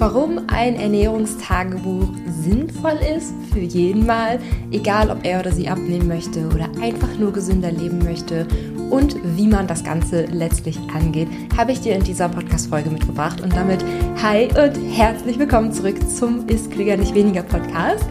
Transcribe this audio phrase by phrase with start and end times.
[0.00, 2.08] warum ein Ernährungstagebuch
[2.42, 4.38] sinnvoll ist für jeden Mal,
[4.72, 8.46] egal ob er oder sie abnehmen möchte oder einfach nur gesünder leben möchte
[8.88, 13.42] und wie man das Ganze letztlich angeht, habe ich dir in dieser Podcast-Folge mitgebracht.
[13.42, 13.84] Und damit
[14.20, 18.06] hi und herzlich willkommen zurück zum Ist Klüger nicht weniger Podcast.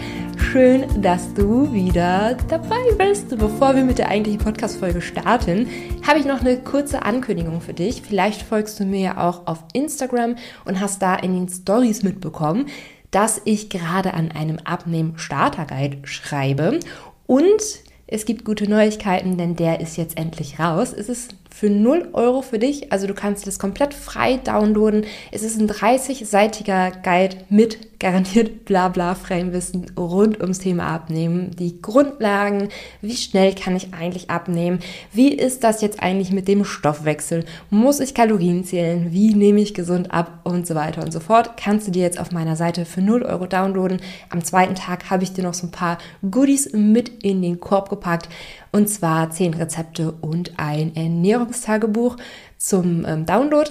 [0.52, 3.30] Schön, dass du wieder dabei bist.
[3.38, 5.70] Bevor wir mit der eigentlichen Podcast-Folge starten,
[6.08, 8.02] habe ich noch eine kurze Ankündigung für dich.
[8.02, 12.66] Vielleicht folgst du mir ja auch auf Instagram und hast da in den Stories mitbekommen,
[13.12, 16.80] dass ich gerade an einem Abnehmen-Starter-Guide schreibe
[17.28, 17.62] und
[18.08, 20.94] es gibt gute Neuigkeiten, denn der ist jetzt endlich raus.
[20.98, 22.92] Es ist für 0 Euro für dich.
[22.92, 25.06] Also du kannst das komplett frei downloaden.
[25.32, 31.52] Es ist ein 30-seitiger Guide mit garantiert blabla freiem Wissen rund ums Thema Abnehmen.
[31.52, 32.70] Die Grundlagen,
[33.02, 34.80] wie schnell kann ich eigentlich abnehmen?
[35.12, 37.44] Wie ist das jetzt eigentlich mit dem Stoffwechsel?
[37.70, 39.12] Muss ich Kalorien zählen?
[39.12, 40.40] Wie nehme ich gesund ab?
[40.46, 41.58] Und so weiter und so fort.
[41.58, 44.00] Kannst du dir jetzt auf meiner Seite für 0 Euro downloaden.
[44.30, 45.98] Am zweiten Tag habe ich dir noch so ein paar
[46.30, 48.30] Goodies mit in den Korb gepackt.
[48.72, 52.18] Und zwar 10 Rezepte und ein Ernährungstagebuch
[52.58, 53.70] zum ähm, Download.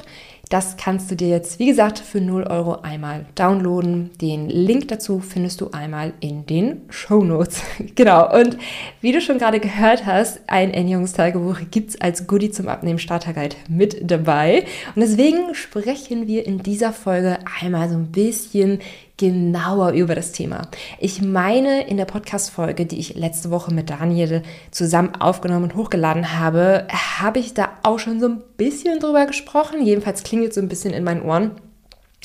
[0.48, 4.10] Das kannst du dir jetzt, wie gesagt, für 0 Euro einmal downloaden.
[4.20, 7.60] Den Link dazu findest du einmal in den Show Notes.
[7.94, 8.34] genau.
[8.34, 8.56] Und
[9.02, 13.56] wie du schon gerade gehört hast, ein Ernährungstagebuch gibt es als Goodie zum Abnehmen Starterguide
[13.68, 14.64] mit dabei.
[14.94, 18.80] Und deswegen sprechen wir in dieser Folge einmal so ein bisschen
[19.18, 20.68] genauer über das Thema.
[20.98, 26.38] Ich meine, in der Podcast-Folge, die ich letzte Woche mit Daniel zusammen aufgenommen und hochgeladen
[26.38, 26.86] habe,
[27.20, 29.84] habe ich da auch schon so ein bisschen drüber gesprochen.
[29.84, 31.50] Jedenfalls klingelt so ein bisschen in meinen Ohren.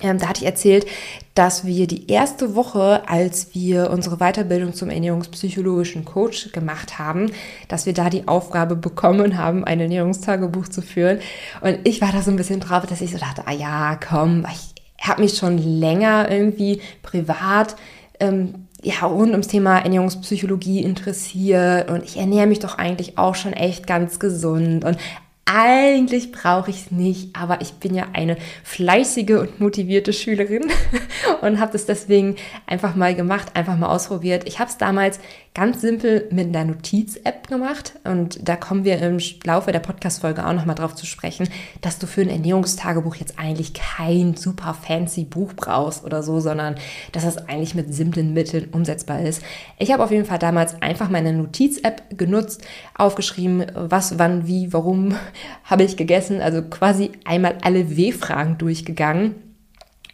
[0.02, 0.88] Ähm, da hatte ich erzählt,
[1.36, 7.31] dass wir die erste Woche, als wir unsere Weiterbildung zum ernährungspsychologischen Coach gemacht haben,
[7.67, 11.19] dass wir da die Aufgabe bekommen haben, ein Ernährungstagebuch zu führen.
[11.61, 14.45] Und ich war da so ein bisschen drauf, dass ich so dachte, ah ja, komm,
[14.52, 14.73] ich
[15.08, 17.76] habe mich schon länger irgendwie privat
[18.20, 23.54] ähm, ja, rund ums Thema Ernährungspsychologie interessiert und ich ernähre mich doch eigentlich auch schon
[23.54, 24.98] echt ganz gesund und
[25.45, 30.64] eigentlich brauche ich es nicht, aber ich bin ja eine fleißige und motivierte Schülerin
[31.42, 34.48] und habe das deswegen einfach mal gemacht, einfach mal ausprobiert.
[34.48, 35.20] Ich habe es damals
[35.53, 40.53] ganz simpel mit einer Notiz-App gemacht und da kommen wir im Laufe der Podcast-Folge auch
[40.53, 41.48] nochmal drauf zu sprechen,
[41.82, 46.76] dass du für ein Ernährungstagebuch jetzt eigentlich kein super fancy Buch brauchst oder so, sondern
[47.11, 49.43] dass das eigentlich mit simplen Mitteln umsetzbar ist.
[49.77, 52.65] Ich habe auf jeden Fall damals einfach meine Notiz-App genutzt,
[52.95, 55.15] aufgeschrieben, was, wann, wie, warum
[55.64, 59.36] habe ich gegessen, also quasi einmal alle W-Fragen durchgegangen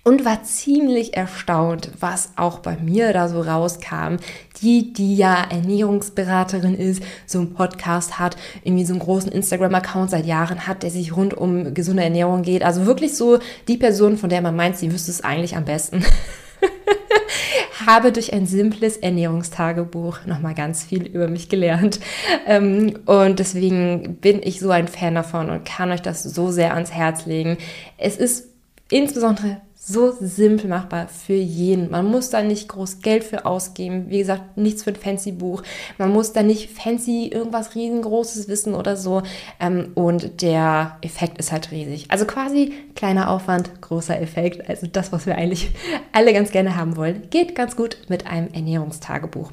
[0.04, 4.16] und war ziemlich erstaunt, was auch bei mir da so rauskam.
[4.62, 10.26] Die, die ja Ernährungsberaterin ist, so einen Podcast hat, irgendwie so einen großen Instagram-Account seit
[10.26, 12.64] Jahren hat, der sich rund um gesunde Ernährung geht.
[12.64, 16.04] Also wirklich so die Person, von der man meint, sie wüsste es eigentlich am besten.
[17.86, 22.00] habe durch ein simples Ernährungstagebuch nochmal ganz viel über mich gelernt.
[22.46, 26.74] Ähm, und deswegen bin ich so ein Fan davon und kann euch das so sehr
[26.74, 27.58] ans Herz legen.
[27.98, 28.50] Es ist
[28.92, 31.90] insbesondere so simpel machbar für jeden.
[31.90, 34.06] Man muss da nicht groß Geld für ausgeben.
[34.10, 35.64] Wie gesagt, nichts für ein fancy Buch.
[35.98, 39.24] Man muss da nicht fancy irgendwas riesengroßes wissen oder so.
[39.60, 42.06] Ähm, und der Effekt ist halt riesig.
[42.10, 44.70] Also quasi kleiner Aufwand, großer Effekt.
[44.70, 45.72] Also das, was wir eigentlich
[46.12, 49.52] alle ganz gerne haben wollen, geht ganz gut mit einem Ernährungstagebuch.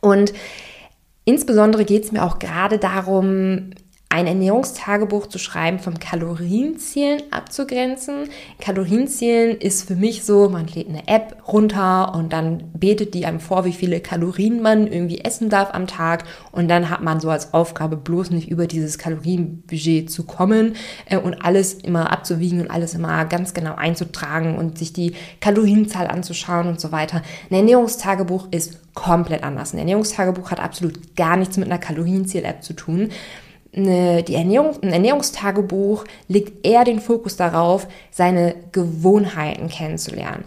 [0.00, 0.32] Und
[1.24, 3.70] Insbesondere geht es mir auch gerade darum,
[4.12, 8.28] ein Ernährungstagebuch zu schreiben, vom Kalorienzählen abzugrenzen.
[8.60, 13.40] Kalorienzählen ist für mich so, man lädt eine App runter und dann betet die einem
[13.40, 17.30] vor, wie viele Kalorien man irgendwie essen darf am Tag und dann hat man so
[17.30, 22.70] als Aufgabe bloß nicht über dieses Kalorienbudget zu kommen äh, und alles immer abzuwiegen und
[22.70, 27.22] alles immer ganz genau einzutragen und sich die Kalorienzahl anzuschauen und so weiter.
[27.48, 29.72] Ein Ernährungstagebuch ist komplett anders.
[29.72, 33.08] Ein Ernährungstagebuch hat absolut gar nichts mit einer Kalorienzähl-App zu tun
[33.74, 40.44] eine, die Ernährung, ein Ernährungstagebuch legt eher den Fokus darauf, seine Gewohnheiten kennenzulernen.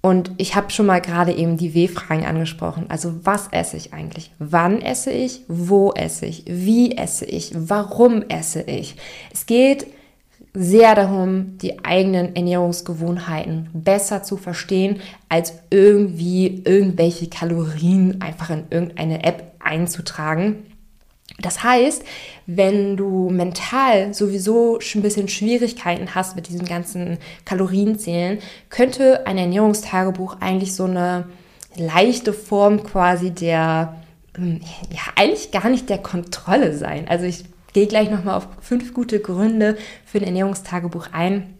[0.00, 2.86] Und ich habe schon mal gerade eben die W-Fragen angesprochen.
[2.88, 4.30] Also was esse ich eigentlich?
[4.38, 5.42] Wann esse ich?
[5.48, 6.44] Wo esse ich?
[6.46, 7.50] Wie esse ich?
[7.54, 8.94] Warum esse ich?
[9.32, 9.88] Es geht
[10.54, 19.24] sehr darum, die eigenen Ernährungsgewohnheiten besser zu verstehen, als irgendwie irgendwelche Kalorien einfach in irgendeine
[19.24, 20.64] App einzutragen
[21.36, 22.02] das heißt,
[22.46, 28.38] wenn du mental sowieso schon ein bisschen Schwierigkeiten hast mit diesem ganzen Kalorienzählen,
[28.70, 31.28] könnte ein Ernährungstagebuch eigentlich so eine
[31.76, 34.02] leichte Form quasi der,
[34.34, 34.60] hm,
[34.90, 37.06] ja, eigentlich gar nicht der Kontrolle sein.
[37.08, 41.54] Also ich gehe gleich nochmal auf fünf gute Gründe für ein Ernährungstagebuch ein.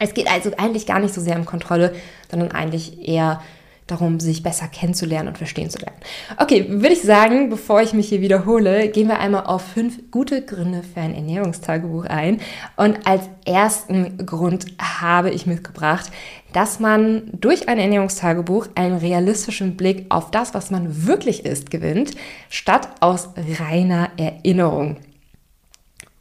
[0.00, 1.94] Es geht also eigentlich gar nicht so sehr um Kontrolle,
[2.28, 3.40] sondern eigentlich eher
[3.86, 5.98] darum, sich besser kennenzulernen und verstehen zu lernen.
[6.38, 10.42] Okay, würde ich sagen, bevor ich mich hier wiederhole, gehen wir einmal auf fünf gute
[10.42, 12.40] Gründe für ein Ernährungstagebuch ein.
[12.76, 16.10] Und als ersten Grund habe ich mitgebracht,
[16.54, 22.12] dass man durch ein Ernährungstagebuch einen realistischen Blick auf das, was man wirklich ist, gewinnt,
[22.48, 24.96] statt aus reiner Erinnerung.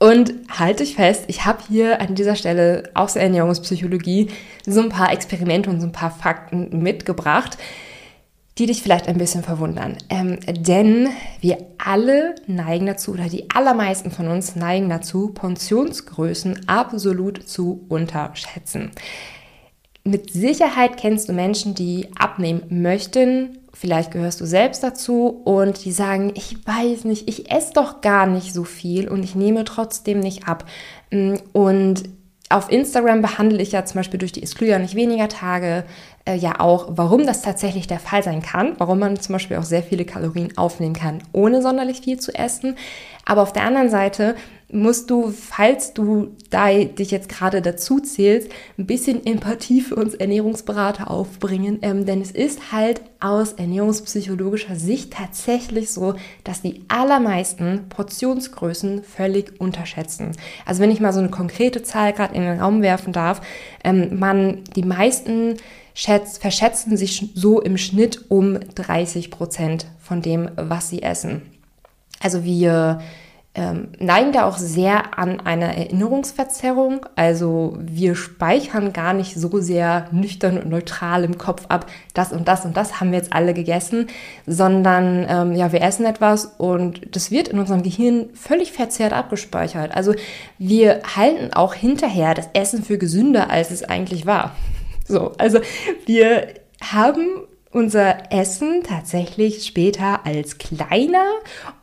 [0.03, 4.31] Und halte ich fest, ich habe hier an dieser Stelle aus der Ernährungspsychologie
[4.65, 7.57] so ein paar Experimente und so ein paar Fakten mitgebracht,
[8.57, 9.95] die dich vielleicht ein bisschen verwundern.
[10.09, 11.07] Ähm, denn
[11.39, 18.91] wir alle neigen dazu, oder die allermeisten von uns neigen dazu, Portionsgrößen absolut zu unterschätzen.
[20.03, 25.91] Mit Sicherheit kennst du Menschen, die abnehmen möchten, vielleicht gehörst du selbst dazu und die
[25.91, 30.19] sagen, ich weiß nicht, ich esse doch gar nicht so viel und ich nehme trotzdem
[30.19, 30.65] nicht ab.
[31.11, 32.03] Mm, und
[32.49, 35.85] auf Instagram behandle ich ja zum Beispiel durch die Excluja nicht weniger Tage
[36.25, 39.63] äh, ja auch, warum das tatsächlich der Fall sein kann, warum man zum Beispiel auch
[39.63, 42.75] sehr viele Kalorien aufnehmen kann, ohne sonderlich viel zu essen.
[43.25, 44.35] Aber auf der anderen Seite
[44.73, 50.15] musst du, falls du da dich jetzt gerade dazu zählst, ein bisschen Empathie für uns
[50.15, 57.85] Ernährungsberater aufbringen, ähm, denn es ist halt aus ernährungspsychologischer Sicht tatsächlich so, dass die allermeisten
[57.89, 60.31] Portionsgrößen völlig unterschätzen.
[60.65, 63.41] Also wenn ich mal so eine konkrete Zahl gerade in den Raum werfen darf,
[63.83, 65.57] ähm, man die meisten
[65.93, 71.43] schätzt, verschätzen sich so im Schnitt um 30 Prozent von dem, was sie essen.
[72.19, 72.99] Also wir
[73.55, 77.05] ähm, neigen da auch sehr an einer Erinnerungsverzerrung.
[77.15, 81.85] Also wir speichern gar nicht so sehr nüchtern und neutral im Kopf ab,
[82.15, 84.07] das und das und das haben wir jetzt alle gegessen,
[84.47, 89.95] sondern ähm, ja, wir essen etwas und das wird in unserem Gehirn völlig verzerrt abgespeichert.
[89.95, 90.15] Also
[90.57, 94.55] wir halten auch hinterher das Essen für gesünder, als es eigentlich war.
[95.05, 95.59] So, also
[96.05, 96.47] wir
[96.81, 97.27] haben
[97.73, 101.25] unser Essen tatsächlich später als kleiner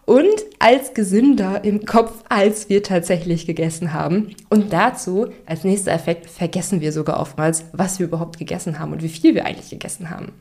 [0.06, 4.34] und als gesünder im Kopf, als wir tatsächlich gegessen haben.
[4.48, 9.02] Und dazu, als nächster Effekt, vergessen wir sogar oftmals, was wir überhaupt gegessen haben und
[9.02, 10.32] wie viel wir eigentlich gegessen haben.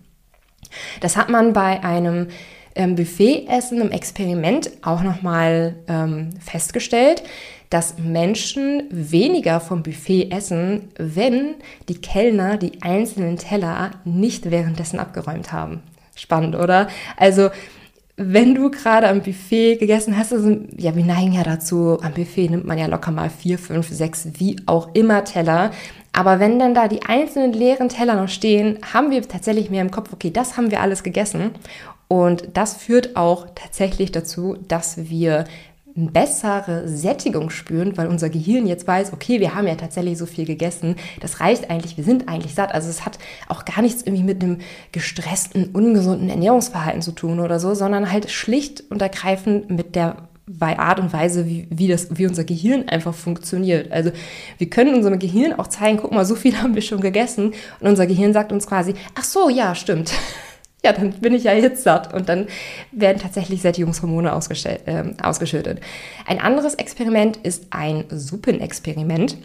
[1.02, 2.28] Das hat man bei einem
[2.76, 7.24] ähm, Buffetessen im Experiment auch nochmal ähm, festgestellt
[7.70, 11.56] dass Menschen weniger vom Buffet essen, wenn
[11.88, 15.82] die Kellner die einzelnen Teller nicht währenddessen abgeräumt haben.
[16.16, 16.88] Spannend, oder?
[17.16, 17.50] Also,
[18.18, 22.50] wenn du gerade am Buffet gegessen hast, also, ja, wir neigen ja dazu, am Buffet
[22.50, 25.72] nimmt man ja locker mal vier, fünf, sechs, wie auch immer Teller.
[26.12, 29.92] Aber wenn dann da die einzelnen leeren Teller noch stehen, haben wir tatsächlich mehr im
[29.92, 31.52] Kopf, okay, das haben wir alles gegessen.
[32.10, 35.46] Und das führt auch tatsächlich dazu, dass wir
[36.08, 40.46] bessere Sättigung spüren, weil unser Gehirn jetzt weiß, okay, wir haben ja tatsächlich so viel
[40.46, 42.74] gegessen, das reicht eigentlich, wir sind eigentlich satt.
[42.74, 44.58] Also es hat auch gar nichts irgendwie mit einem
[44.92, 50.18] gestressten, ungesunden Ernährungsverhalten zu tun oder so, sondern halt schlicht und ergreifend mit der
[50.60, 53.92] Art und Weise, wie, wie, das, wie unser Gehirn einfach funktioniert.
[53.92, 54.12] Also
[54.58, 57.88] wir können unserem Gehirn auch zeigen, guck mal, so viel haben wir schon gegessen und
[57.88, 60.12] unser Gehirn sagt uns quasi, ach so, ja, stimmt
[60.84, 62.14] ja, dann bin ich ja jetzt satt.
[62.14, 62.48] Und dann
[62.92, 65.82] werden tatsächlich Sättigungshormone äh, ausgeschüttet.
[66.26, 69.38] Ein anderes Experiment ist ein Suppenexperiment.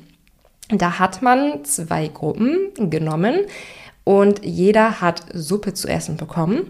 [0.68, 3.40] Da hat man zwei Gruppen genommen
[4.04, 6.66] und jeder hat Suppe zu essen bekommen.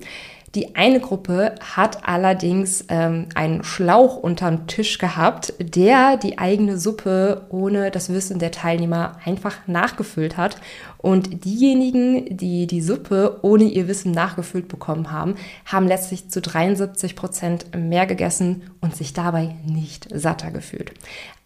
[0.54, 7.46] Die eine Gruppe hat allerdings ähm, einen Schlauch unterm Tisch gehabt, der die eigene Suppe
[7.49, 10.58] ohne das Wissen der Teilnehmer einfach nachgefüllt hat.
[10.99, 15.34] Und diejenigen, die die Suppe ohne ihr Wissen nachgefüllt bekommen haben,
[15.66, 20.92] haben letztlich zu 73 Prozent mehr gegessen und sich dabei nicht satter gefühlt.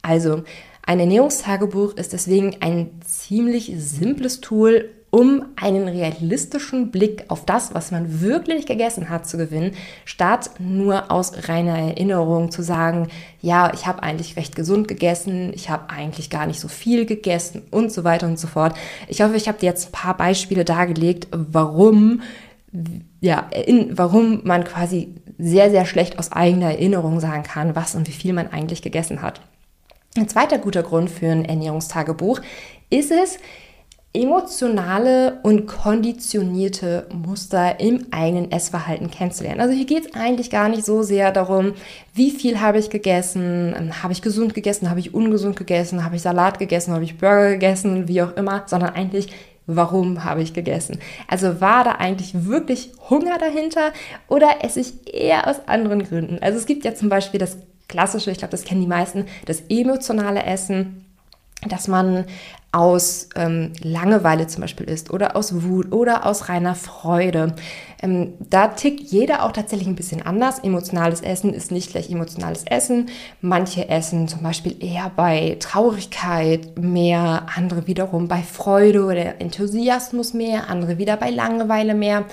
[0.02, 0.42] Also,
[0.82, 7.90] ein Ernährungstagebuch ist deswegen ein ziemlich simples Tool, um einen realistischen Blick auf das, was
[7.90, 9.72] man wirklich gegessen hat, zu gewinnen,
[10.04, 13.08] statt nur aus reiner Erinnerung zu sagen,
[13.40, 17.62] ja, ich habe eigentlich recht gesund gegessen, ich habe eigentlich gar nicht so viel gegessen
[17.70, 18.76] und so weiter und so fort.
[19.08, 22.20] Ich hoffe, ich habe dir jetzt ein paar Beispiele dargelegt, warum
[23.20, 28.08] ja, in, warum man quasi sehr, sehr schlecht aus eigener Erinnerung sagen kann, was und
[28.08, 29.40] wie viel man eigentlich gegessen hat.
[30.16, 32.40] Ein zweiter guter Grund für ein Ernährungstagebuch
[32.90, 33.38] ist es,
[34.14, 39.60] emotionale und konditionierte Muster im eigenen Essverhalten kennenzulernen.
[39.60, 41.74] Also hier geht es eigentlich gar nicht so sehr darum,
[42.14, 46.16] wie viel habe ich gegessen, ähm, habe ich gesund gegessen, habe ich ungesund gegessen, habe
[46.16, 49.28] ich Salat gegessen, habe ich Burger gegessen, wie auch immer, sondern eigentlich,
[49.66, 50.98] warum habe ich gegessen?
[51.28, 53.92] Also war da eigentlich wirklich Hunger dahinter
[54.28, 56.38] oder esse ich eher aus anderen Gründen?
[56.40, 59.62] Also es gibt ja zum Beispiel das klassische, ich glaube, das kennen die meisten, das
[59.68, 61.04] emotionale Essen
[61.66, 62.24] dass man
[62.70, 67.54] aus ähm, Langeweile zum Beispiel ist oder aus Wut oder aus reiner Freude.
[68.02, 70.58] Ähm, da tickt jeder auch tatsächlich ein bisschen anders.
[70.58, 73.06] Emotionales Essen ist nicht gleich emotionales Essen.
[73.40, 80.68] Manche essen zum Beispiel eher bei Traurigkeit mehr, andere wiederum bei Freude oder Enthusiasmus mehr,
[80.68, 82.26] andere wieder bei Langeweile mehr.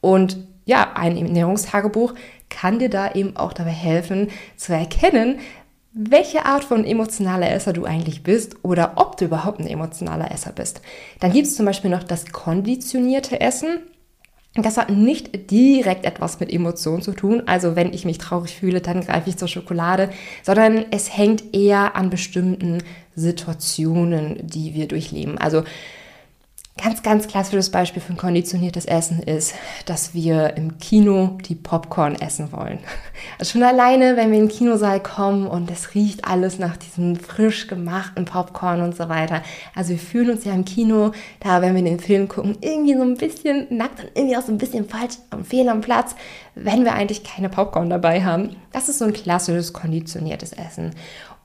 [0.00, 2.14] Und ja, ein Ernährungstagebuch
[2.48, 5.40] kann dir da eben auch dabei helfen zu erkennen,
[5.94, 10.52] welche Art von emotionaler Esser du eigentlich bist oder ob du überhaupt ein emotionaler Esser
[10.52, 10.80] bist.
[11.20, 13.80] Dann gibt es zum Beispiel noch das konditionierte Essen.
[14.54, 17.42] Das hat nicht direkt etwas mit Emotionen zu tun.
[17.46, 20.10] Also wenn ich mich traurig fühle, dann greife ich zur Schokolade,
[20.42, 22.82] sondern es hängt eher an bestimmten
[23.14, 25.38] Situationen, die wir durchleben.
[25.38, 25.62] Also
[27.02, 29.54] Ganz, ganz klassisches Beispiel für ein konditioniertes Essen ist,
[29.86, 32.78] dass wir im Kino die Popcorn essen wollen.
[33.38, 37.14] Also schon alleine, wenn wir in den Kinosaal kommen und es riecht alles nach diesem
[37.14, 39.42] frisch gemachten Popcorn und so weiter.
[39.76, 43.02] Also wir fühlen uns ja im Kino, da wenn wir den Film gucken, irgendwie so
[43.02, 46.16] ein bisschen nackt und irgendwie auch so ein bisschen falsch am Fehl am Platz,
[46.56, 48.56] wenn wir eigentlich keine Popcorn dabei haben.
[48.72, 50.92] Das ist so ein klassisches konditioniertes Essen.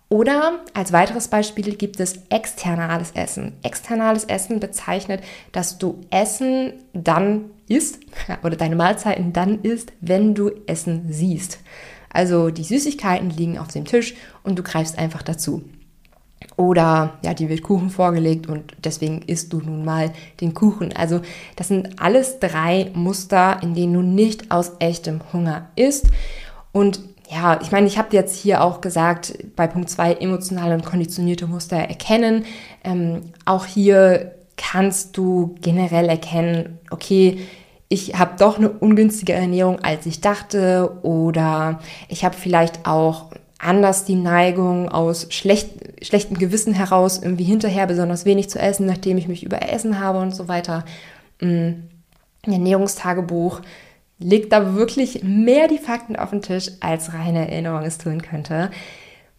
[0.09, 3.53] Oder als weiteres Beispiel gibt es externales Essen.
[3.61, 5.21] Externales Essen bezeichnet,
[5.51, 7.99] dass du Essen dann isst
[8.43, 11.59] oder deine Mahlzeiten dann isst, wenn du Essen siehst.
[12.09, 15.63] Also die Süßigkeiten liegen auf dem Tisch und du greifst einfach dazu.
[16.55, 20.93] Oder ja, dir wird Kuchen vorgelegt und deswegen isst du nun mal den Kuchen.
[20.93, 21.21] Also
[21.55, 26.07] das sind alles drei Muster, in denen du nicht aus echtem Hunger isst.
[26.71, 30.85] Und ja, ich meine, ich habe jetzt hier auch gesagt, bei Punkt 2 emotionale und
[30.85, 32.45] konditionierte Muster erkennen.
[32.83, 37.39] Ähm, auch hier kannst du generell erkennen, okay,
[37.89, 41.79] ich habe doch eine ungünstige Ernährung, als ich dachte, oder
[42.09, 48.25] ich habe vielleicht auch anders die Neigung aus schlecht, schlechtem Gewissen heraus irgendwie hinterher besonders
[48.25, 50.85] wenig zu essen, nachdem ich mich überessen habe und so weiter.
[51.41, 51.89] Ein
[52.45, 53.61] mm, Ernährungstagebuch
[54.19, 58.71] legt da wirklich mehr die Fakten auf den Tisch, als reine Erinnerung es tun könnte.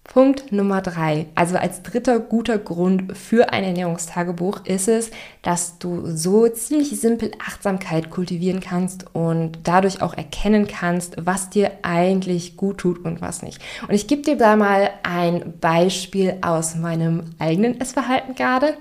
[0.08, 5.10] Punkt Nummer drei, also als dritter guter Grund für ein Ernährungstagebuch ist es,
[5.42, 11.72] dass du so ziemlich simpel Achtsamkeit kultivieren kannst und dadurch auch erkennen kannst, was dir
[11.82, 13.60] eigentlich gut tut und was nicht.
[13.86, 18.78] Und ich gebe dir da mal ein Beispiel aus meinem eigenen Essverhalten gerade.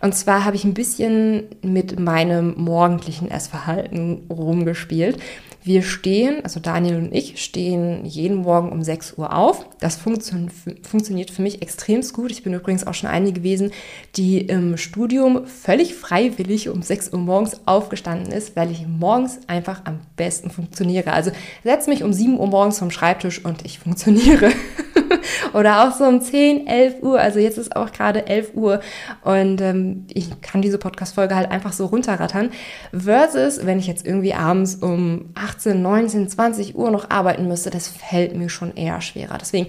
[0.00, 5.18] Und zwar habe ich ein bisschen mit meinem morgendlichen Essverhalten rumgespielt.
[5.62, 9.66] Wir stehen, also Daniel und ich stehen jeden Morgen um 6 Uhr auf.
[9.78, 10.38] Das funktio
[10.82, 12.30] funktioniert für mich extrem gut.
[12.30, 13.70] Ich bin übrigens auch schon eine gewesen,
[14.16, 19.82] die im Studium völlig freiwillig um 6 Uhr morgens aufgestanden ist, weil ich morgens einfach
[19.84, 21.12] am besten funktioniere.
[21.12, 21.30] Also
[21.62, 24.52] setz mich um 7 Uhr morgens vom Schreibtisch und ich funktioniere.
[25.52, 27.20] Oder auch so um 10, 11 Uhr.
[27.20, 28.80] Also jetzt ist auch gerade 11 Uhr
[29.22, 32.50] und ähm, ich kann diese Podcast-Folge halt einfach so runterrattern.
[32.92, 37.88] Versus, wenn ich jetzt irgendwie abends um 18, 19, 20 Uhr noch arbeiten müsste, das
[37.88, 39.38] fällt mir schon eher schwerer.
[39.38, 39.66] Deswegen,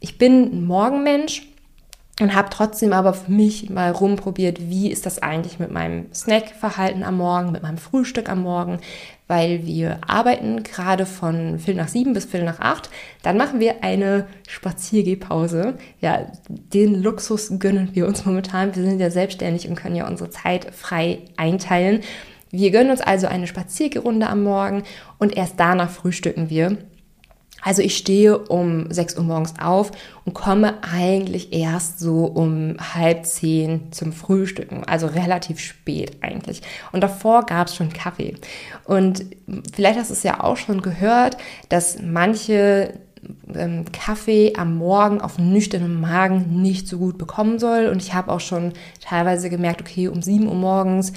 [0.00, 1.51] ich bin ein Morgenmensch
[2.20, 7.02] und habe trotzdem aber für mich mal rumprobiert, wie ist das eigentlich mit meinem Snackverhalten
[7.04, 8.80] am Morgen, mit meinem Frühstück am Morgen,
[9.28, 12.90] weil wir arbeiten gerade von Viertel nach sieben bis Viertel nach acht.
[13.22, 15.78] Dann machen wir eine Spaziergehpause.
[16.00, 18.76] Ja, den Luxus gönnen wir uns momentan.
[18.76, 22.00] Wir sind ja selbstständig und können ja unsere Zeit frei einteilen.
[22.50, 24.82] Wir gönnen uns also eine Spaziergerunde am Morgen
[25.18, 26.76] und erst danach frühstücken wir.
[27.62, 29.92] Also ich stehe um 6 Uhr morgens auf
[30.24, 36.62] und komme eigentlich erst so um halb zehn zum Frühstücken, also relativ spät eigentlich.
[36.90, 38.34] Und davor gab es schon Kaffee.
[38.84, 39.24] Und
[39.72, 41.36] vielleicht hast du es ja auch schon gehört,
[41.68, 42.94] dass manche
[43.54, 47.86] ähm, Kaffee am Morgen auf nüchternem Magen nicht so gut bekommen soll.
[47.86, 51.12] Und ich habe auch schon teilweise gemerkt, okay, um 7 Uhr morgens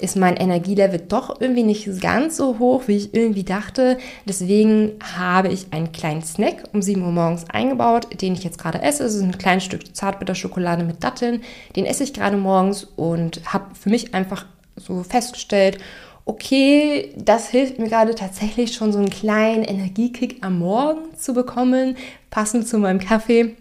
[0.00, 3.98] ist mein Energielevel doch irgendwie nicht ganz so hoch, wie ich irgendwie dachte.
[4.26, 8.82] Deswegen habe ich einen kleinen Snack um 7 Uhr morgens eingebaut, den ich jetzt gerade
[8.82, 9.04] esse.
[9.04, 11.42] Es ist ein kleines Stück Zartbitterschokolade mit Datteln.
[11.76, 15.78] Den esse ich gerade morgens und habe für mich einfach so festgestellt,
[16.24, 21.96] okay, das hilft mir gerade tatsächlich schon so einen kleinen Energiekick am Morgen zu bekommen,
[22.30, 23.56] passend zu meinem Kaffee.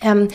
[0.00, 0.28] Ähm,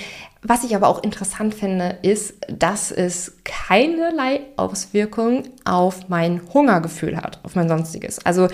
[0.48, 7.40] was ich aber auch interessant finde, ist, dass es keinerlei Auswirkung auf mein Hungergefühl hat,
[7.44, 8.24] auf mein sonstiges.
[8.24, 8.48] Also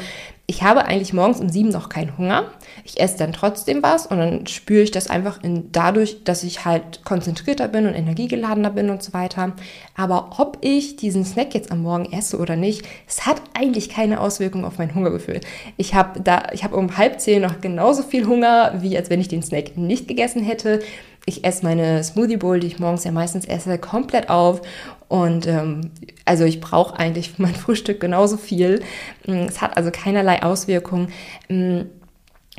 [0.51, 2.43] ich habe eigentlich morgens um sieben noch keinen Hunger.
[2.84, 6.65] Ich esse dann trotzdem was und dann spüre ich das einfach in, dadurch, dass ich
[6.65, 9.53] halt konzentrierter bin und energiegeladener bin und so weiter.
[9.96, 14.20] Aber ob ich diesen Snack jetzt am Morgen esse oder nicht, es hat eigentlich keine
[14.20, 15.39] Auswirkung auf mein Hungergefühl.
[15.77, 19.22] Ich habe da, ich habe um halb zehn noch genauso viel Hunger, wie als wenn
[19.22, 20.81] ich den Snack nicht gegessen hätte.
[21.25, 24.62] ich esse meine Smoothie Bowl, die ich morgens ja meistens esse, komplett auf.
[25.11, 25.91] Und ähm,
[26.23, 28.81] also ich brauche eigentlich für mein Frühstück genauso viel.
[29.27, 31.09] Mm, es hat also keinerlei Auswirkungen.
[31.49, 31.81] Mm,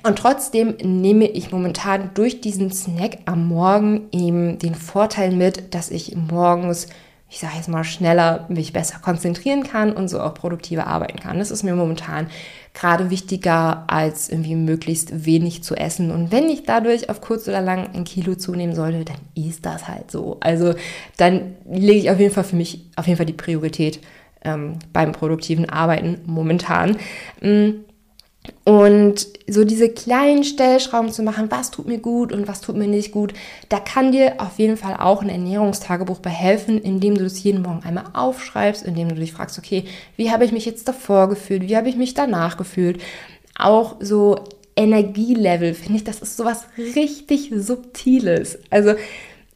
[0.02, 5.90] und trotzdem nehme ich momentan durch diesen Snack am Morgen eben den Vorteil mit, dass
[5.90, 6.88] ich morgens
[7.32, 11.38] ich sage jetzt mal, schneller mich besser konzentrieren kann und so auch produktiver arbeiten kann.
[11.38, 12.26] Das ist mir momentan
[12.74, 16.10] gerade wichtiger, als irgendwie möglichst wenig zu essen.
[16.10, 19.88] Und wenn ich dadurch auf kurz oder lang ein Kilo zunehmen sollte, dann ist das
[19.88, 20.36] halt so.
[20.40, 20.74] Also
[21.16, 24.00] dann lege ich auf jeden Fall für mich auf jeden Fall die Priorität
[24.44, 26.98] ähm, beim produktiven Arbeiten momentan.
[27.40, 27.84] Mhm.
[28.64, 32.88] Und so diese kleinen Stellschrauben zu machen, was tut mir gut und was tut mir
[32.88, 33.34] nicht gut,
[33.68, 37.82] da kann dir auf jeden Fall auch ein Ernährungstagebuch behelfen, indem du das jeden Morgen
[37.84, 39.84] einmal aufschreibst, indem du dich fragst, okay,
[40.16, 43.00] wie habe ich mich jetzt davor gefühlt, wie habe ich mich danach gefühlt.
[43.56, 44.36] Auch so
[44.74, 48.58] Energielevel, finde ich, das ist sowas richtig Subtiles.
[48.70, 48.94] Also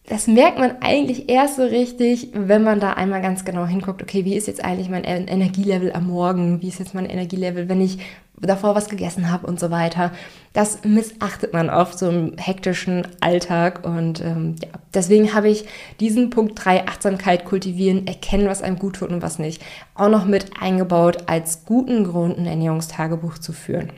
[0.08, 4.24] das merkt man eigentlich erst so richtig, wenn man da einmal ganz genau hinguckt, okay,
[4.24, 7.98] wie ist jetzt eigentlich mein Energielevel am Morgen, wie ist jetzt mein Energielevel, wenn ich
[8.40, 10.12] davor was gegessen habe und so weiter.
[10.52, 15.66] Das missachtet man oft so im hektischen Alltag und ähm, ja, deswegen habe ich
[16.00, 19.62] diesen Punkt 3 Achtsamkeit kultivieren, erkennen, was einem gut tut und was nicht,
[19.94, 23.90] auch noch mit eingebaut als guten Grund ein Ernährungstagebuch zu führen.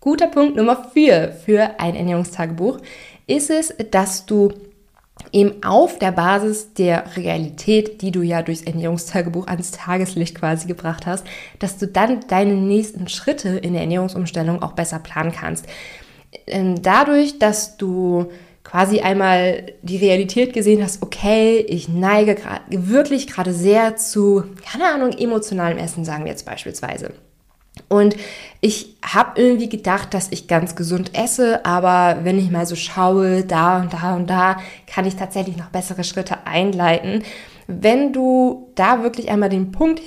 [0.00, 2.78] Guter Punkt Nummer 4 für ein Ernährungstagebuch
[3.26, 4.52] ist es, dass du
[5.32, 11.06] eben auf der Basis der Realität, die du ja durchs Ernährungstagebuch ans Tageslicht quasi gebracht
[11.06, 11.26] hast,
[11.58, 15.66] dass du dann deine nächsten Schritte in der Ernährungsumstellung auch besser planen kannst.
[16.46, 18.26] Ähm, dadurch, dass du
[18.64, 22.36] quasi einmal die Realität gesehen hast, okay, ich neige
[22.68, 27.12] wirklich gerade sehr zu, keine Ahnung, emotionalem Essen, sagen wir jetzt beispielsweise.
[27.88, 28.16] Und
[28.60, 33.44] ich habe irgendwie gedacht, dass ich ganz gesund esse, aber wenn ich mal so schaue,
[33.44, 37.22] da und da und da, kann ich tatsächlich noch bessere Schritte einleiten.
[37.66, 40.00] Wenn du da wirklich einmal den Punkt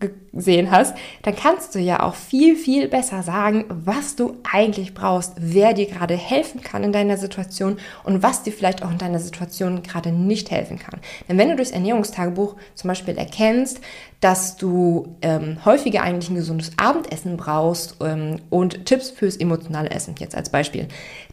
[0.00, 5.34] hingesehen hast, dann kannst du ja auch viel, viel besser sagen, was du eigentlich brauchst,
[5.38, 9.18] wer dir gerade helfen kann in deiner Situation und was dir vielleicht auch in deiner
[9.18, 11.00] Situation gerade nicht helfen kann.
[11.28, 13.80] Denn wenn du durchs Ernährungstagebuch zum Beispiel erkennst,
[14.20, 20.14] dass du ähm, häufiger eigentlich ein gesundes Abendessen brauchst ähm, und Tipps fürs emotionale Essen,
[20.18, 20.88] jetzt als Beispiel,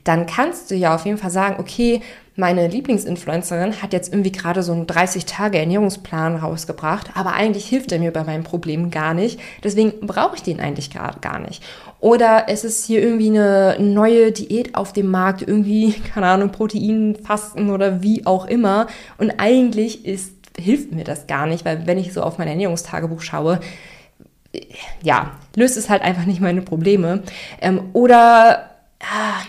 [0.06, 2.02] dann kannst du ja auf jeden Fall sagen, okay,
[2.40, 8.14] meine Lieblingsinfluencerin hat jetzt irgendwie gerade so einen 30-Tage-Ernährungsplan rausgebracht, aber eigentlich hilft er mir
[8.14, 8.57] bei meinem Problem
[8.92, 9.40] gar nicht.
[9.64, 11.64] Deswegen brauche ich den eigentlich gerade gar nicht.
[12.00, 17.70] Oder es ist hier irgendwie eine neue Diät auf dem Markt, irgendwie, keine Ahnung, Proteinfasten
[17.70, 18.88] oder wie auch immer.
[19.18, 23.22] Und eigentlich ist, hilft mir das gar nicht, weil wenn ich so auf mein Ernährungstagebuch
[23.22, 23.60] schaue,
[25.02, 27.24] ja, löst es halt einfach nicht meine Probleme.
[27.62, 28.70] Ähm, oder
[29.02, 29.42] ah,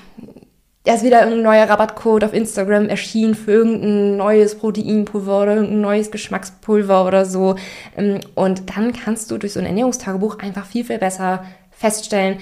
[0.95, 6.11] ist wieder ein neuer Rabattcode auf Instagram erschienen für irgendein neues Proteinpulver oder irgendein neues
[6.11, 7.57] Geschmackspulver oder so.
[7.97, 12.39] Ähm, und dann kannst du durch so ein Ernährungstagebuch einfach viel, viel besser feststellen,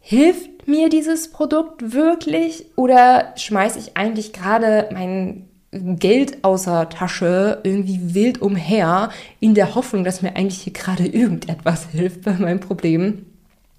[0.00, 8.14] hilft mir dieses Produkt wirklich oder schmeiße ich eigentlich gerade mein Geld außer Tasche irgendwie
[8.14, 13.26] wild umher in der Hoffnung, dass mir eigentlich hier gerade irgendetwas hilft bei meinem Problem.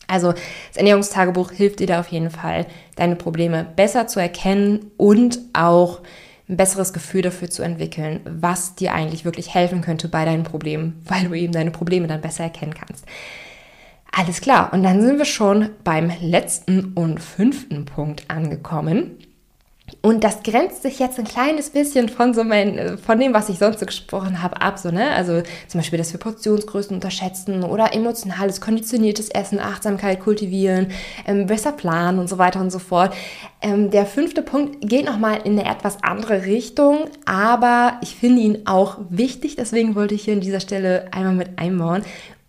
[0.10, 5.40] Also das Ernährungstagebuch hilft dir da auf jeden Fall, deine Probleme besser zu erkennen und
[5.54, 6.02] auch
[6.50, 11.02] ein besseres Gefühl dafür zu entwickeln, was dir eigentlich wirklich helfen könnte bei deinen Problemen,
[11.06, 13.06] weil du eben deine Probleme dann besser erkennen kannst.
[14.12, 19.12] Alles klar, und dann sind wir schon beim letzten und fünften Punkt angekommen.
[20.02, 23.50] Und das grenzt sich jetzt ein kleines bisschen von so mein, äh, von dem, was
[23.50, 24.80] ich sonst so gesprochen habe, ab.
[24.80, 25.12] So, ne?
[25.12, 30.88] Also zum Beispiel, dass wir Portionsgrößen unterschätzen oder emotionales, konditioniertes Essen, Achtsamkeit kultivieren,
[31.28, 33.14] ähm, besser planen und so weiter und so fort.
[33.62, 38.60] Ähm, der fünfte Punkt geht nochmal in eine etwas andere Richtung, aber ich finde ihn
[38.68, 42.04] auch wichtig, deswegen wollte ich hier an dieser Stelle einmal mit einbauen.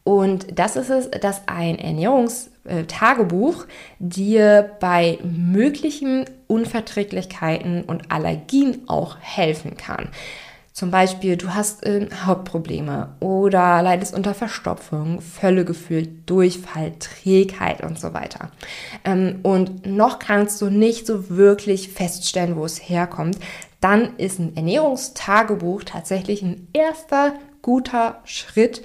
[0.04, 3.66] Und das ist es, dass ein Ernährungstagebuch
[3.98, 10.08] dir bei möglichen Unverträglichkeiten und Allergien auch helfen kann.
[10.72, 18.14] Zum Beispiel, du hast äh, Hautprobleme oder leidest unter Verstopfung, Völlegefühl, Durchfall, Trägheit und so
[18.14, 18.50] weiter.
[19.04, 23.36] Ähm, und noch kannst du nicht so wirklich feststellen, wo es herkommt.
[23.80, 28.82] Dann ist ein Ernährungstagebuch tatsächlich ein erster guter Schritt,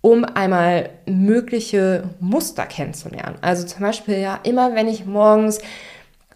[0.00, 3.36] um einmal mögliche Muster kennenzulernen.
[3.40, 5.60] Also zum Beispiel ja immer, wenn ich morgens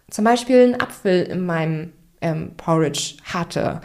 [0.09, 3.81] zum Beispiel einen Apfel in meinem ähm, Porridge hatte,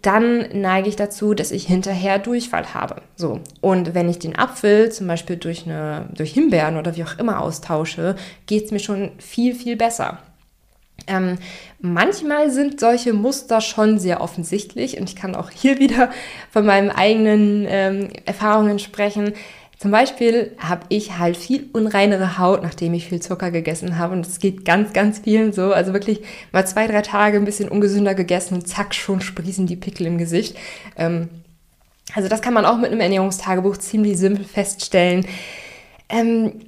[0.00, 3.02] dann neige ich dazu, dass ich hinterher Durchfall habe.
[3.16, 3.40] So.
[3.60, 7.40] Und wenn ich den Apfel zum Beispiel durch, eine, durch Himbeeren oder wie auch immer
[7.40, 8.16] austausche,
[8.46, 10.18] geht es mir schon viel, viel besser.
[11.06, 11.38] Ähm,
[11.80, 16.10] manchmal sind solche Muster schon sehr offensichtlich und ich kann auch hier wieder
[16.50, 19.34] von meinen eigenen ähm, Erfahrungen sprechen.
[19.82, 24.12] Zum Beispiel habe ich halt viel unreinere Haut, nachdem ich viel Zucker gegessen habe.
[24.12, 25.72] Und es geht ganz, ganz vielen so.
[25.72, 26.20] Also wirklich
[26.52, 30.18] mal zwei, drei Tage ein bisschen ungesünder gegessen und zack, schon sprießen die Pickel im
[30.18, 30.56] Gesicht.
[30.96, 31.28] Ähm,
[32.14, 35.26] also das kann man auch mit einem Ernährungstagebuch ziemlich simpel feststellen.
[36.08, 36.60] Ähm,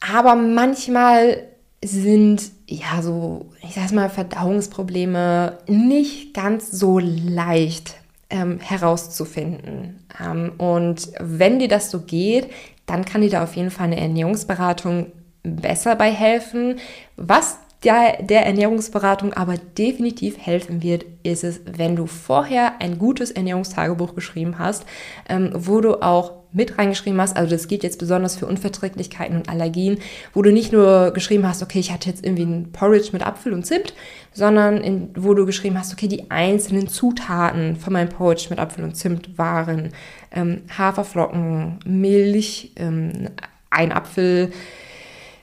[0.00, 1.51] aber manchmal
[1.84, 7.94] sind ja so, ich sag mal, Verdauungsprobleme nicht ganz so leicht
[8.30, 10.04] ähm, herauszufinden.
[10.20, 12.50] Ähm, und wenn dir das so geht,
[12.86, 15.06] dann kann dir da auf jeden Fall eine Ernährungsberatung
[15.42, 16.78] besser bei helfen.
[17.16, 23.32] Was der, der Ernährungsberatung aber definitiv helfen wird, ist es, wenn du vorher ein gutes
[23.32, 24.86] Ernährungstagebuch geschrieben hast,
[25.28, 29.48] ähm, wo du auch mit reingeschrieben hast, also das geht jetzt besonders für Unverträglichkeiten und
[29.48, 29.98] Allergien,
[30.34, 33.52] wo du nicht nur geschrieben hast, okay, ich hatte jetzt irgendwie ein Porridge mit Apfel
[33.52, 33.94] und Zimt,
[34.32, 38.84] sondern in, wo du geschrieben hast, okay, die einzelnen Zutaten von meinem Porridge mit Apfel
[38.84, 39.90] und Zimt waren
[40.30, 43.28] ähm, Haferflocken, Milch, ähm,
[43.70, 44.52] ein Apfel,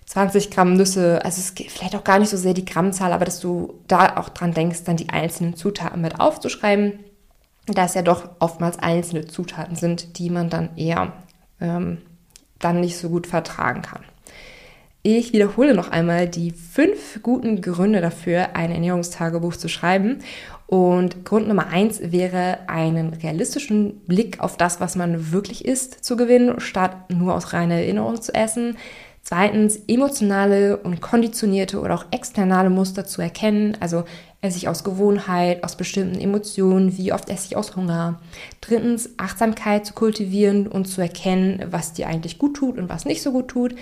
[0.05, 3.25] 20 Gramm Nüsse, also es geht vielleicht auch gar nicht so sehr die Grammzahl, aber
[3.25, 6.99] dass du da auch dran denkst, dann die einzelnen Zutaten mit aufzuschreiben,
[7.73, 11.13] da es ja doch oftmals einzelne Zutaten sind, die man dann eher
[11.61, 11.99] ähm,
[12.59, 14.03] dann nicht so gut vertragen kann.
[15.01, 20.19] Ich wiederhole noch einmal die fünf guten Gründe dafür, ein Ernährungstagebuch zu schreiben.
[20.67, 26.17] Und Grund Nummer eins wäre, einen realistischen Blick auf das, was man wirklich isst, zu
[26.17, 28.77] gewinnen, statt nur aus reiner Erinnerung zu essen.
[29.21, 33.77] Zweitens, emotionale und konditionierte oder auch externe Muster zu erkennen.
[33.79, 34.05] Also
[34.41, 38.19] esse ich aus Gewohnheit, aus bestimmten Emotionen, wie oft esse ich aus Hunger.
[38.61, 43.21] Drittens, Achtsamkeit zu kultivieren und zu erkennen, was dir eigentlich gut tut und was nicht
[43.21, 43.75] so gut tut.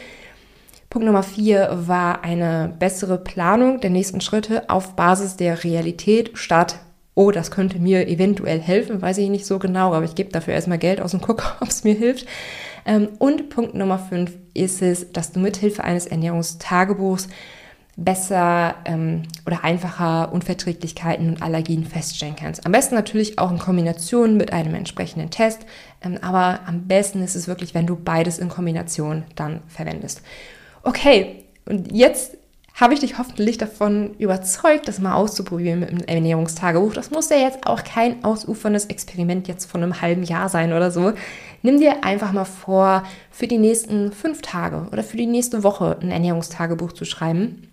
[0.90, 6.80] Punkt Nummer vier war eine bessere Planung der nächsten Schritte auf Basis der Realität statt,
[7.14, 10.54] oh, das könnte mir eventuell helfen, weiß ich nicht so genau, aber ich gebe dafür
[10.54, 12.26] erstmal Geld aus und gucke, ob es mir hilft.
[12.88, 17.28] Ähm, und Punkt Nummer fünf ist es, dass du mithilfe eines Ernährungstagebuchs
[17.98, 22.66] besser ähm, oder einfacher Unverträglichkeiten und Allergien feststellen kannst.
[22.66, 25.66] Am besten natürlich auch in Kombination mit einem entsprechenden Test,
[26.02, 30.22] ähm, aber am besten ist es wirklich, wenn du beides in Kombination dann verwendest.
[30.84, 32.38] Okay, und jetzt
[32.78, 36.94] habe ich dich hoffentlich davon überzeugt, das mal auszuprobieren mit einem Ernährungstagebuch.
[36.94, 40.92] Das muss ja jetzt auch kein ausuferndes Experiment jetzt von einem halben Jahr sein oder
[40.92, 41.14] so.
[41.64, 45.98] Nimm dir einfach mal vor, für die nächsten fünf Tage oder für die nächste Woche
[46.02, 47.68] ein Ernährungstagebuch zu schreiben.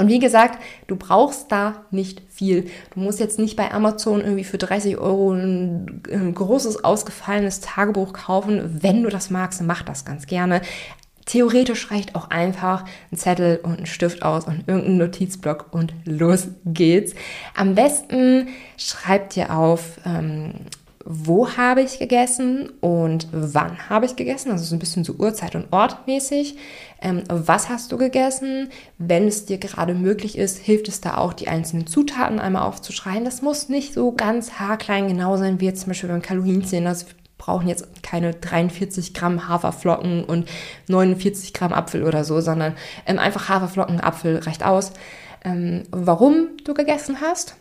[0.00, 2.70] Und wie gesagt, du brauchst da nicht viel.
[2.94, 8.14] Du musst jetzt nicht bei Amazon irgendwie für 30 Euro ein, ein großes, ausgefallenes Tagebuch
[8.14, 8.78] kaufen.
[8.80, 10.62] Wenn du das magst, mach das ganz gerne.
[11.30, 16.48] Theoretisch reicht auch einfach ein Zettel und ein Stift aus und irgendein Notizblock und los
[16.66, 17.14] geht's.
[17.54, 20.54] Am besten schreib dir auf, ähm,
[21.04, 25.54] wo habe ich gegessen und wann habe ich gegessen, also so ein bisschen so Uhrzeit
[25.54, 26.56] und Ort mäßig.
[27.00, 28.68] Ähm, was hast du gegessen?
[28.98, 33.24] Wenn es dir gerade möglich ist, hilft es da auch, die einzelnen Zutaten einmal aufzuschreiben.
[33.24, 36.84] Das muss nicht so ganz haarklein genau sein, wie jetzt zum Beispiel beim Kalorienzählen.
[36.84, 36.90] Wir
[37.40, 40.48] brauchen jetzt keine 43 Gramm Haferflocken und
[40.86, 42.76] 49 Gramm Apfel oder so, sondern
[43.06, 44.92] ähm, einfach Haferflocken, Apfel reicht aus.
[45.42, 47.56] Ähm, warum du gegessen hast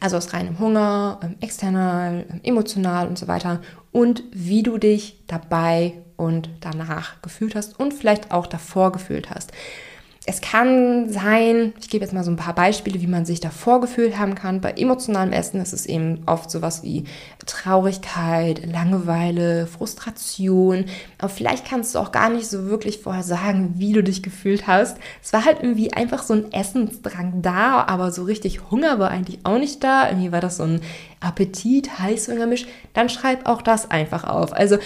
[0.00, 3.60] also aus reinem Hunger, ähm, external, ähm, emotional und so weiter.
[3.90, 9.52] Und wie du dich dabei und danach gefühlt hast und vielleicht auch davor gefühlt hast.
[10.24, 13.80] Es kann sein, ich gebe jetzt mal so ein paar Beispiele, wie man sich davor
[13.80, 14.60] gefühlt haben kann.
[14.60, 17.04] Bei emotionalem Essen ist es eben oft sowas wie
[17.44, 20.84] Traurigkeit, Langeweile, Frustration.
[21.18, 24.68] Aber vielleicht kannst du auch gar nicht so wirklich vorher sagen, wie du dich gefühlt
[24.68, 24.96] hast.
[25.20, 29.40] Es war halt irgendwie einfach so ein Essensdrang da, aber so richtig Hunger war eigentlich
[29.42, 30.08] auch nicht da.
[30.08, 30.82] Irgendwie war das so ein
[31.18, 32.66] Appetit, Heißhungermisch.
[32.94, 34.52] Dann schreib auch das einfach auf.
[34.52, 34.78] Also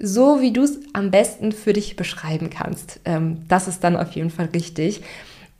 [0.00, 3.00] so, wie du es am besten für dich beschreiben kannst.
[3.04, 5.02] Ähm, das ist dann auf jeden Fall richtig.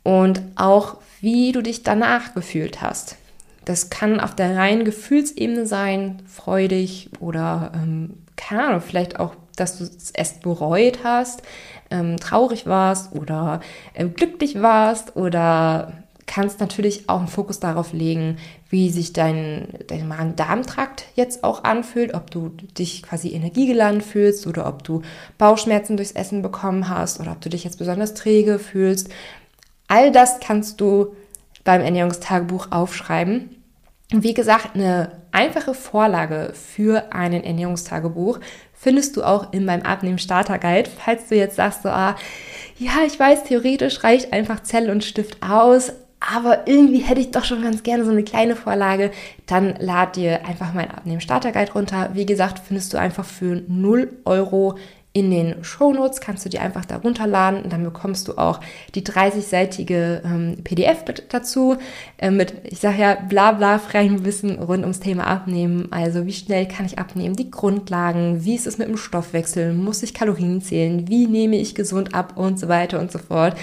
[0.03, 3.17] Und auch, wie du dich danach gefühlt hast.
[3.65, 9.77] Das kann auf der reinen Gefühlsebene sein, freudig oder, ähm, keine Ahnung, vielleicht auch, dass
[9.77, 11.41] du es erst bereut hast,
[11.89, 13.59] ähm, traurig warst oder
[13.93, 15.91] äh, glücklich warst oder
[16.27, 18.37] kannst natürlich auch einen Fokus darauf legen,
[18.69, 24.67] wie sich dein, dein Magen-Darm-Trakt jetzt auch anfühlt, ob du dich quasi energiegeladen fühlst oder
[24.67, 25.01] ob du
[25.37, 29.09] Bauchschmerzen durchs Essen bekommen hast oder ob du dich jetzt besonders träge fühlst.
[29.87, 31.15] All das kannst du
[31.63, 33.49] beim Ernährungstagebuch aufschreiben.
[34.09, 38.39] Wie gesagt, eine einfache Vorlage für einen Ernährungstagebuch
[38.73, 40.89] findest du auch in meinem Abnehmen Starter Guide.
[40.89, 42.15] Falls du jetzt sagst, so, ah,
[42.77, 47.45] ja, ich weiß, theoretisch reicht einfach Zell und Stift aus, aber irgendwie hätte ich doch
[47.45, 49.11] schon ganz gerne so eine kleine Vorlage,
[49.45, 52.09] dann lad dir einfach mein Abnehmen Starter Guide runter.
[52.13, 54.77] Wie gesagt, findest du einfach für 0 Euro
[55.17, 57.63] in den Shownotes kannst du die einfach da runterladen.
[57.63, 58.59] Und dann bekommst du auch
[58.93, 61.77] die 30-seitige ähm, PDF dazu,
[62.19, 65.87] äh, mit, ich sage ja, bla bla freiem Wissen rund ums Thema Abnehmen.
[65.91, 70.03] Also wie schnell kann ich abnehmen, die Grundlagen, wie ist es mit dem Stoffwechsel, muss
[70.03, 72.33] ich Kalorien zählen, wie nehme ich gesund ab?
[72.35, 73.55] Und so weiter und so fort.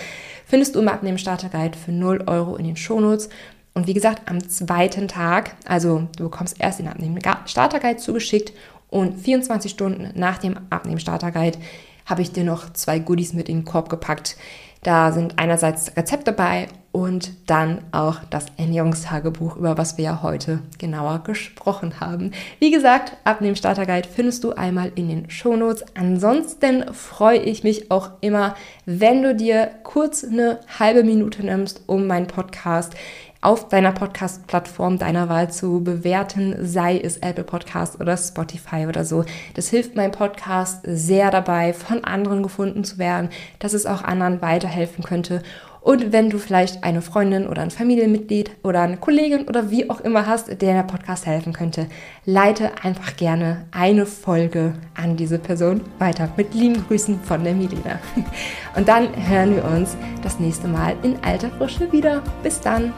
[0.47, 3.29] Findest du im Abnehmen Starter Guide für 0 Euro in den Shownotes.
[3.73, 8.53] Und wie gesagt, am zweiten Tag, also du bekommst erst den Abnehmen Starter Guide zugeschickt
[8.89, 11.59] und 24 Stunden nach dem Abnehmen Starter Guide
[12.07, 14.37] habe ich dir noch zwei Goodies mit in den Korb gepackt.
[14.83, 20.61] Da sind einerseits Rezepte dabei und dann auch das Ernährungstagebuch, über was wir ja heute
[20.79, 22.31] genauer gesprochen haben.
[22.61, 25.85] Wie gesagt, Abnehmen Starter Guide findest du einmal in den Shownotes.
[25.97, 28.55] Ansonsten freue ich mich auch immer,
[28.87, 32.95] wenn du dir kurz eine halbe Minute nimmst, um meinen Podcast
[33.41, 39.25] auf deiner Podcast-Plattform deiner Wahl zu bewerten, sei es Apple Podcast oder Spotify oder so.
[39.55, 44.41] Das hilft meinem Podcast sehr dabei, von anderen gefunden zu werden, dass es auch anderen
[44.41, 45.43] weiterhelfen könnte.
[45.85, 50.01] Und wenn du vielleicht eine Freundin oder ein Familienmitglied oder eine Kollegin oder wie auch
[50.01, 51.89] immer hast, der der Podcast helfen könnte,
[52.25, 56.31] leite einfach gerne eine Folge an diese Person weiter.
[56.39, 58.01] Mit lieben Grüßen von der Milena.
[58.77, 62.23] Und dann hören wir uns das nächste Mal in alter Frische wieder.
[62.43, 62.95] Bis dann.